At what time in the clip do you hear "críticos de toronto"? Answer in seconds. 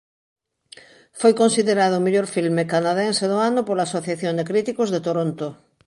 4.49-5.47